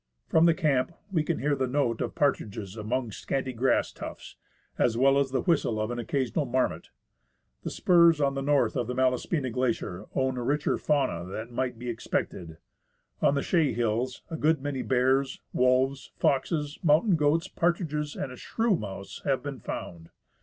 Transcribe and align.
From 0.27 0.47
the 0.47 0.55
camp 0.55 0.93
we 1.11 1.21
can 1.23 1.37
hear 1.37 1.53
the 1.53 1.67
note 1.67 2.01
of 2.01 2.15
partridges 2.15 2.75
among 2.75 3.11
scanty 3.11 3.53
grass 3.53 3.91
tufts, 3.91 4.35
as 4.79 4.97
well 4.97 5.19
as 5.19 5.29
the 5.29 5.43
whistle 5.43 5.79
of 5.79 5.91
an 5.91 5.99
occasional 5.99 6.45
marmot. 6.45 6.89
The 7.61 7.69
spurs 7.69 8.19
on 8.19 8.33
the 8.33 8.41
north 8.41 8.75
of 8.75 8.87
the 8.87 8.95
Malaspina 8.95 9.51
Glacier 9.51 10.07
own 10.15 10.37
a 10.37 10.43
richer 10.43 10.79
fauna 10.79 11.23
than 11.31 11.53
might 11.53 11.77
be 11.77 11.87
expected. 11.87 12.57
On 13.21 13.35
the 13.35 13.43
Chaix 13.43 13.73
Hills 13.75 14.23
a 14.31 14.37
good 14.37 14.59
many 14.59 14.81
bears, 14.81 15.39
wolves, 15.53 16.11
foxes, 16.17 16.79
mountain 16.81 17.15
goats, 17.15 17.47
partridges, 17.47 18.15
and 18.15 18.31
a 18.31 18.37
shrew 18.37 18.75
mouse 18.75 19.21
have 19.23 19.43
been 19.43 19.59
found. 19.59 20.09